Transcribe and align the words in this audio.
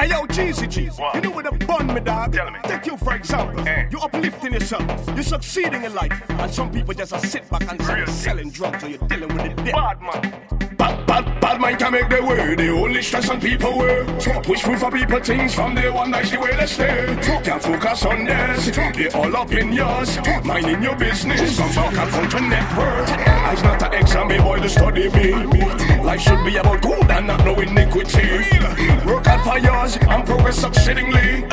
Hey 0.00 0.08
yo, 0.08 0.24
Geezy 0.28 0.66
Geezy, 0.66 0.98
What? 0.98 1.14
you 1.14 1.20
know 1.20 1.30
what 1.30 1.44
a 1.44 1.52
bun 1.66 1.86
me 1.88 2.00
dog? 2.00 2.32
Tell 2.32 2.50
me. 2.50 2.58
Take 2.64 2.86
you 2.86 2.96
for 2.96 3.14
example. 3.14 3.68
Eh. 3.68 3.86
You're 3.90 4.02
uplifting 4.02 4.54
yourself. 4.54 4.82
You're 5.08 5.22
succeeding 5.22 5.84
in 5.84 5.94
life. 5.94 6.10
And 6.30 6.50
some 6.50 6.72
people 6.72 6.94
just 6.94 7.12
a 7.12 7.18
sit 7.18 7.46
back 7.50 7.70
and 7.70 7.84
say 7.84 8.06
selling 8.06 8.48
drugs 8.48 8.82
or 8.82 8.88
you're 8.88 9.08
dealing 9.08 9.28
with 9.28 9.54
the 9.54 9.62
debt. 9.62 9.74
Bad 9.74 10.00
man. 10.00 10.76
Bad, 10.78 11.06
bad, 11.06 11.40
bad 11.42 11.60
mind 11.60 11.78
can 11.80 11.92
make 11.92 12.08
the 12.08 12.24
way. 12.24 12.54
The 12.54 12.70
only 12.70 13.02
stress 13.02 13.28
on 13.28 13.42
people 13.42 13.76
work. 13.76 14.06
Push 14.42 14.62
food 14.62 14.78
for 14.78 14.90
people 14.90 15.20
things 15.20 15.54
from 15.54 15.74
day 15.74 15.90
one. 15.90 16.10
That's 16.10 16.30
the 16.30 16.40
way 16.40 16.56
they 16.56 16.64
stay. 16.64 17.18
Can't 17.44 17.62
focus 17.62 18.06
on 18.06 18.24
this. 18.24 18.74
They 18.74 19.08
all 19.10 19.36
up 19.36 19.52
in 19.52 19.70
yours. 19.70 20.18
Minding 20.46 20.82
your 20.82 20.96
business. 20.96 21.56
Some 21.56 21.70
talk 21.72 21.92
account 21.92 22.30
to 22.30 22.40
net 22.40 22.78
worth. 22.78 23.10
I's 23.10 23.62
not 23.62 23.82
an 23.82 23.92
exam, 24.00 24.28
boy 24.28 24.60
to 24.60 24.68
study 24.70 25.10
me. 25.10 25.32
Life 26.02 26.22
should 26.22 26.42
be 26.46 26.56
about 26.56 26.80
good 26.80 27.10
and 27.10 27.26
not 27.26 27.44
no 27.44 27.52
iniquity. 27.60 28.28
Work 28.30 28.46
hard 28.46 28.88
for 28.90 29.10
yours 29.10 29.19
succeedingly. 30.60 31.48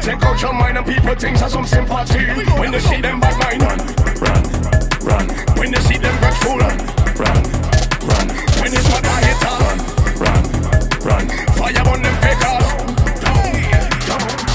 Take 0.00 0.22
out 0.24 0.40
your 0.40 0.54
mind 0.54 0.78
and 0.78 0.86
people 0.86 1.14
things 1.14 1.40
have 1.40 1.50
some 1.50 1.66
sympathy. 1.66 2.24
When 2.58 2.70
they 2.70 2.80
see 2.80 3.00
them 3.02 3.20
bad 3.20 3.36
mind, 3.36 3.60
run, 3.60 3.78
run, 4.24 4.42
run. 5.04 5.26
When 5.58 5.70
they 5.72 5.80
see 5.84 5.98
them 5.98 6.16
grateful, 6.20 6.56
run, 6.56 6.78
run, 7.20 7.42
run. 8.08 8.26
When 8.60 8.72
it's 8.72 8.88
what 8.88 9.04
I 9.04 9.18
hit 9.28 9.40
run, 9.44 9.78
run, 10.24 10.42
run. 11.04 11.24
Fire 11.58 11.84
on 11.92 12.00
them 12.00 12.16
fakers. 12.24 12.68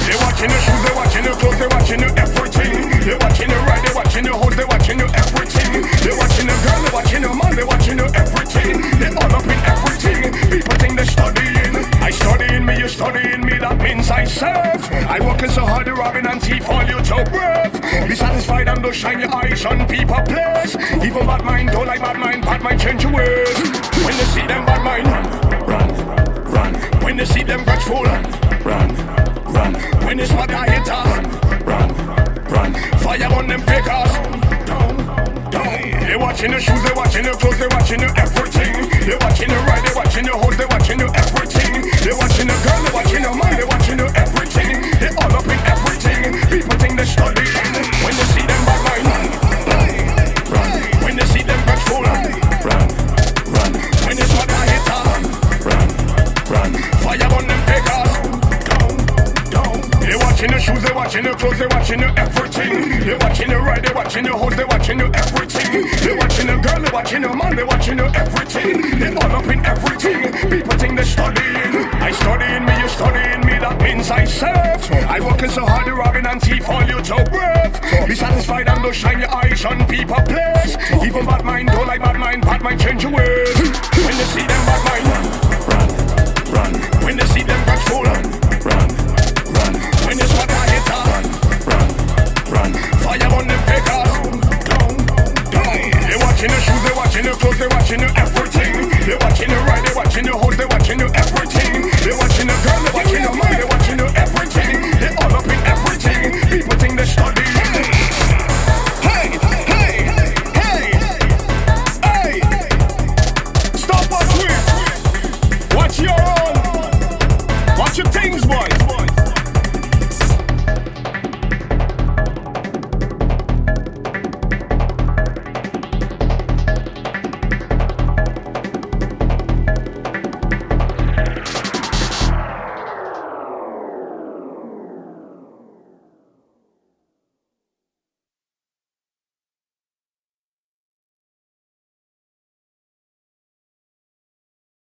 They 0.07 0.18
watching 0.18 0.49
your 0.49 0.62
shoes, 0.65 0.81
they 0.81 0.93
watching 0.98 1.23
your 1.23 1.35
clothes, 1.38 1.59
they 1.62 1.68
watching 1.70 1.99
your 2.02 2.13
everything. 2.18 2.73
They 3.05 3.18
watching 3.21 3.49
your 3.54 3.62
ride, 3.70 3.85
they 3.85 3.93
watching 3.93 4.26
your 4.26 4.38
hoes, 4.41 4.51
I 14.11 14.25
serve. 14.25 14.91
I 14.91 15.20
working 15.25 15.49
so 15.49 15.65
hard, 15.65 15.88
the 15.88 15.93
robbing 15.93 16.27
and 16.27 16.41
thief 16.41 16.70
all 16.70 16.84
you 16.84 16.99
to 17.01 17.23
breath. 17.31 17.81
Be 18.07 18.15
satisfied 18.15 18.68
and 18.68 18.84
don't 18.84 18.93
shine 18.93 19.20
your 19.20 19.34
eyes 19.34 19.65
on 19.65 19.87
people 19.87 20.21
place. 20.23 20.76
Even 20.76 21.26
bad 21.26 21.43
mind, 21.45 21.70
don't 21.70 21.87
like 21.87 22.01
bad 22.01 22.20
mind, 22.20 22.43
bad 22.43 22.62
mind 22.62 22.81
change 22.81 23.03
your 23.03 23.13
ways. 23.13 23.55
When 24.03 24.15
they 24.18 24.27
see 24.35 24.45
them 24.45 24.65
bad 24.65 24.84
mind, 24.84 25.07
run, 25.07 25.26
run, 25.65 26.43
run. 26.51 27.03
When 27.03 27.18
they 27.18 27.26
see 27.26 27.43
them 27.43 27.63
grudgeful, 27.63 28.03
run, 28.03 28.23
run, 28.63 28.90
run. 29.53 29.73
When 30.05 30.20
it's 30.20 30.34
what 30.34 30.51
I 30.51 30.70
hit 30.70 30.87
run, 30.87 31.23
run, 31.65 31.90
run. 32.46 32.73
Fire 32.99 33.34
on 33.34 33.48
them 33.48 33.62
fakers. 33.62 34.41
They 36.12 36.18
watching 36.18 36.51
your 36.51 36.59
shoes, 36.59 36.84
they 36.84 36.91
watching 36.93 37.23
your 37.23 37.35
clothes, 37.35 37.57
they 37.57 37.68
watching 37.68 38.01
your 38.01 38.12
everything. 38.20 38.73
They 39.07 39.15
watching 39.21 39.49
your 39.49 39.63
ride, 39.63 39.87
they 39.87 39.96
watching 39.96 40.25
your 40.25 40.37
hoes, 40.37 40.57
they 40.57 40.65
watching 40.65 40.99
your 40.99 41.15
everything. 41.15 41.87
They 42.03 42.12
watching 42.12 42.48
your 42.51 42.59
girl, 42.68 42.84
they 42.84 42.91
watching 42.91 43.10
watching 61.12 61.26
your 61.26 61.35
clothes, 61.35 61.59
they 61.59 61.67
watching 61.67 61.99
your 61.99 62.13
everything. 62.17 62.99
They 63.05 63.17
watching 63.17 63.49
your 63.49 63.62
ride, 63.62 63.84
they 63.84 63.93
watching 63.93 64.23
your 64.23 64.38
hoes, 64.38 64.56
they 64.56 64.63
watching 64.63 65.00
your 65.00 65.12
everything. 65.13 65.84
They 66.00 66.16
watching 66.16 66.47
your 66.47 66.62
girl, 66.62 66.81
they 66.81 66.91
watching 66.91 67.22
your 67.22 67.35
man, 67.35 67.56
they 67.57 67.63
watching 67.63 67.97
your 67.97 68.16
everything. 68.16 69.00
They 69.00 69.13
all 69.16 69.31
up 69.35 69.44
in 69.44 69.66
everything. 69.66 70.31
People 70.50 70.78
think 70.78 70.95
they're 70.95 71.03
studying. 71.03 71.75
I 72.00 72.12
studying 72.12 72.63
me, 72.63 72.79
you 72.79 72.88
studying 72.88 73.45
me, 73.45 73.59
that 73.59 73.81
means 73.81 74.09
I 74.09 74.23
serve. 74.23 74.90
I 75.12 75.19
working 75.19 75.50
so 75.50 75.66
hard, 75.66 75.85
the 75.88 75.94
robbing 75.94 76.25
and 76.25 76.41
thief 76.41 76.69
all 76.69 76.84
you 76.84 77.01
to 77.01 77.25
breath. 77.29 78.07
Be 78.07 78.16
satisfied 78.16 78.69
and 78.69 78.81
don't 78.81 78.96
shine 78.96 79.19
your 79.19 79.35
eyes 79.35 79.66
on 79.66 79.85
people 79.88 80.16
place. 80.16 80.78
Even 81.03 81.25
bad 81.25 81.44
mind, 81.44 81.68
don't 81.68 81.88
like 81.88 82.00
bad 82.00 82.18
mind, 82.18 82.41
bad 82.44 82.63
mind 82.63 82.80
change 82.80 83.03
your 83.03 83.12
ways. 83.12 83.50